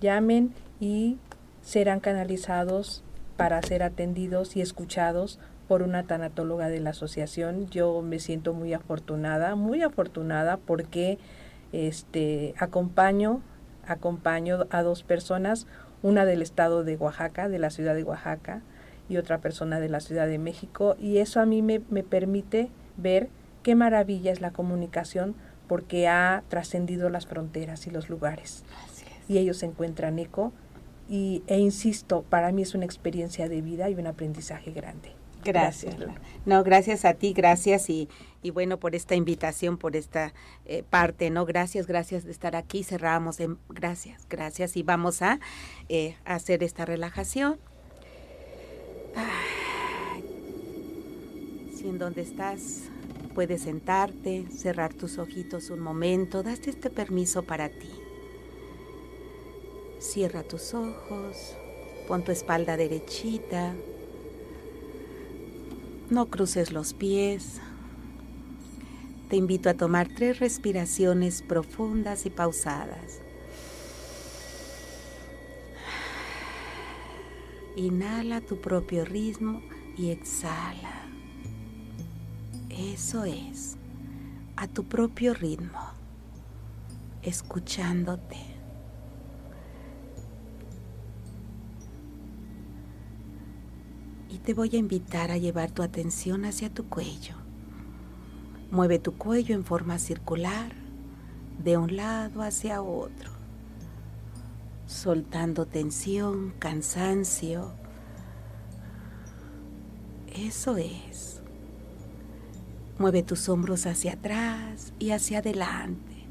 [0.00, 1.18] llamen y
[1.62, 3.02] serán canalizados
[3.36, 7.68] para ser atendidos y escuchados por una tanatóloga de la asociación.
[7.70, 11.18] Yo me siento muy afortunada, muy afortunada porque
[11.72, 13.40] este acompaño
[13.86, 15.66] acompaño a dos personas,
[16.02, 18.62] una del estado de Oaxaca, de la ciudad de Oaxaca,
[19.08, 22.70] y otra persona de la Ciudad de México, y eso a mí me, me permite
[22.96, 23.28] ver
[23.62, 25.34] qué maravilla es la comunicación
[25.66, 28.64] porque ha trascendido las fronteras y los lugares.
[29.28, 30.52] Y ellos encuentran eco
[31.08, 35.12] y, e insisto, para mí es una experiencia de vida y un aprendizaje grande.
[35.44, 35.96] Gracias.
[36.46, 38.08] No, gracias a ti, gracias y,
[38.42, 40.32] y bueno por esta invitación, por esta
[40.64, 41.44] eh, parte, ¿no?
[41.44, 42.82] Gracias, gracias de estar aquí.
[42.82, 45.40] Cerramos en gracias, gracias y vamos a
[45.88, 47.58] eh, hacer esta relajación.
[51.84, 52.90] En donde estás
[53.34, 57.90] puedes sentarte, cerrar tus ojitos un momento, daste este permiso para ti.
[59.98, 61.56] Cierra tus ojos,
[62.06, 63.74] pon tu espalda derechita,
[66.10, 67.60] no cruces los pies.
[69.28, 73.20] Te invito a tomar tres respiraciones profundas y pausadas.
[77.74, 79.60] Inhala tu propio ritmo
[79.96, 81.03] y exhala.
[82.76, 83.76] Eso es,
[84.56, 85.78] a tu propio ritmo,
[87.22, 88.36] escuchándote.
[94.28, 97.36] Y te voy a invitar a llevar tu atención hacia tu cuello.
[98.72, 100.72] Mueve tu cuello en forma circular,
[101.62, 103.30] de un lado hacia otro,
[104.88, 107.72] soltando tensión, cansancio.
[110.26, 111.33] Eso es.
[112.98, 116.26] Mueve tus hombros hacia atrás y hacia adelante,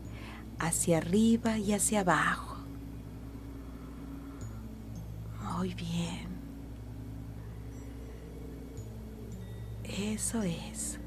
[0.59, 2.57] hacia arriba y hacia abajo.
[5.57, 6.27] Muy bien.
[9.83, 10.99] Eso es.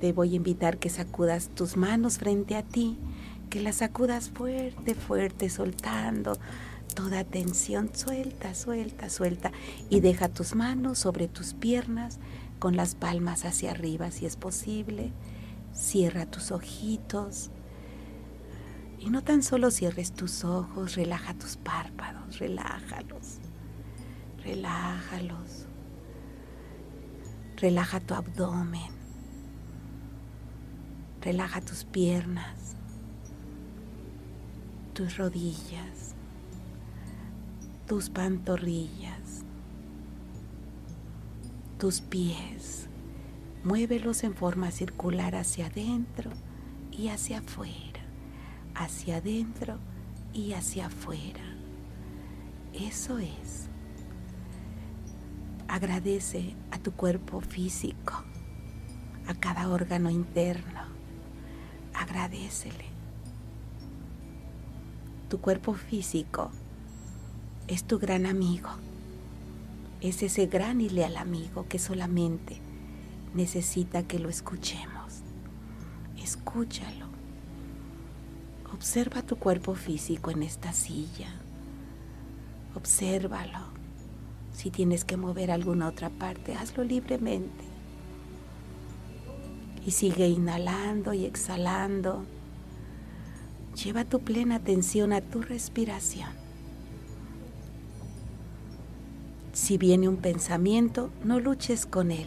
[0.00, 2.98] Te voy a invitar que sacudas tus manos frente a ti,
[3.50, 6.36] que las sacudas fuerte, fuerte, soltando
[6.94, 7.90] toda tensión.
[7.94, 9.52] Suelta, suelta, suelta.
[9.88, 12.18] Y deja tus manos sobre tus piernas
[12.58, 15.12] con las palmas hacia arriba si es posible.
[15.72, 17.50] Cierra tus ojitos.
[18.98, 23.38] Y no tan solo cierres tus ojos, relaja tus párpados, relájalos,
[24.42, 25.66] relájalos.
[27.56, 28.90] Relaja tu abdomen,
[31.22, 32.76] relaja tus piernas,
[34.92, 36.14] tus rodillas,
[37.86, 39.45] tus pantorrillas,
[41.78, 42.88] tus pies.
[43.62, 46.30] Muévelos en forma circular hacia adentro
[46.90, 48.00] y hacia afuera,
[48.74, 49.78] hacia adentro
[50.32, 51.44] y hacia afuera.
[52.72, 53.68] Eso es.
[55.68, 58.14] Agradece a tu cuerpo físico,
[59.26, 60.82] a cada órgano interno.
[61.92, 62.86] Agradecele.
[65.28, 66.50] Tu cuerpo físico
[67.66, 68.70] es tu gran amigo.
[70.00, 72.60] Es ese gran y leal amigo que solamente
[73.34, 75.22] necesita que lo escuchemos.
[76.22, 77.06] Escúchalo.
[78.72, 81.28] Observa tu cuerpo físico en esta silla.
[82.74, 83.74] Obsérvalo.
[84.52, 87.64] Si tienes que mover alguna otra parte, hazlo libremente.
[89.86, 92.24] Y sigue inhalando y exhalando.
[93.82, 96.45] Lleva tu plena atención a tu respiración.
[99.56, 102.26] Si viene un pensamiento, no luches con él.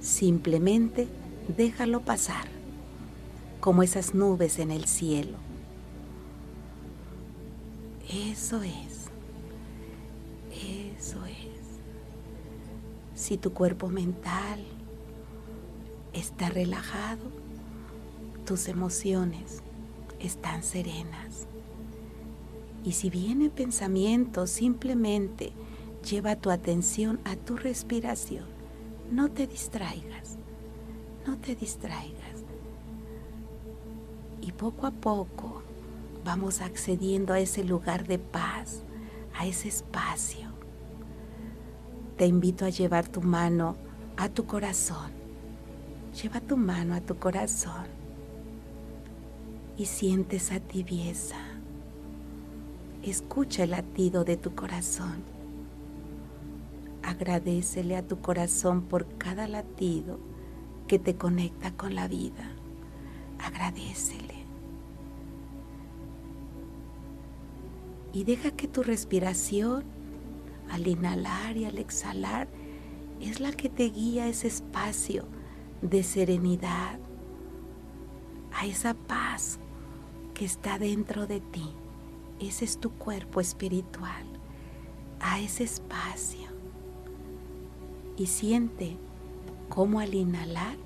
[0.00, 1.06] Simplemente
[1.56, 2.48] déjalo pasar,
[3.60, 5.38] como esas nubes en el cielo.
[8.12, 9.06] Eso es.
[10.50, 11.78] Eso es.
[13.14, 14.58] Si tu cuerpo mental
[16.12, 17.30] está relajado,
[18.44, 19.62] tus emociones
[20.18, 21.46] están serenas.
[22.84, 25.52] Y si viene pensamiento, simplemente
[26.02, 28.46] Lleva tu atención a tu respiración.
[29.10, 30.36] No te distraigas.
[31.26, 32.44] No te distraigas.
[34.40, 35.62] Y poco a poco
[36.24, 38.82] vamos accediendo a ese lugar de paz,
[39.38, 40.48] a ese espacio.
[42.16, 43.76] Te invito a llevar tu mano
[44.16, 45.12] a tu corazón.
[46.22, 47.86] Lleva tu mano a tu corazón
[49.76, 51.36] y siente esa tibieza.
[53.02, 55.37] Escucha el latido de tu corazón
[57.08, 60.18] Agradecele a tu corazón por cada latido
[60.86, 62.52] que te conecta con la vida.
[63.38, 64.44] Agradecele.
[68.12, 69.84] Y deja que tu respiración,
[70.70, 72.46] al inhalar y al exhalar,
[73.22, 75.24] es la que te guía a ese espacio
[75.80, 76.98] de serenidad,
[78.52, 79.58] a esa paz
[80.34, 81.70] que está dentro de ti.
[82.38, 84.26] Ese es tu cuerpo espiritual,
[85.20, 86.47] a ese espacio
[88.18, 88.96] y siente
[89.68, 90.76] cómo al inhalar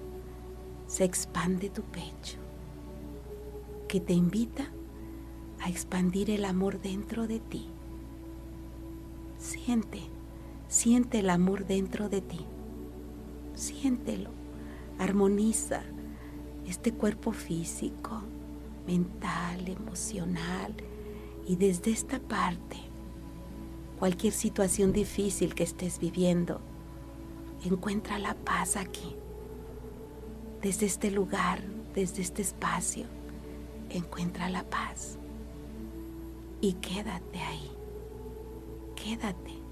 [0.86, 2.38] se expande tu pecho,
[3.88, 4.70] que te invita
[5.60, 7.68] a expandir el amor dentro de ti.
[9.38, 10.02] Siente,
[10.68, 12.44] siente el amor dentro de ti.
[13.54, 14.30] Siéntelo,
[14.98, 15.82] armoniza
[16.66, 18.22] este cuerpo físico,
[18.86, 20.74] mental, emocional
[21.46, 22.76] y desde esta parte,
[23.98, 26.60] cualquier situación difícil que estés viviendo,
[27.64, 29.16] Encuentra la paz aquí.
[30.60, 31.62] Desde este lugar,
[31.94, 33.06] desde este espacio,
[33.90, 35.18] encuentra la paz.
[36.60, 37.70] Y quédate ahí.
[38.94, 39.62] Quédate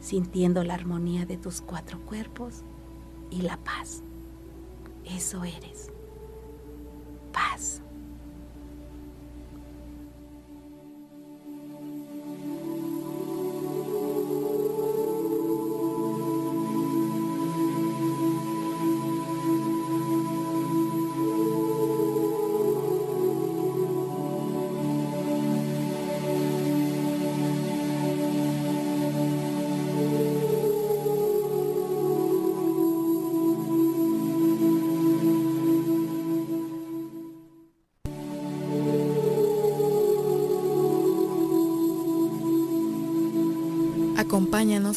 [0.00, 2.62] sintiendo la armonía de tus cuatro cuerpos
[3.30, 4.02] y la paz.
[5.04, 5.92] Eso eres.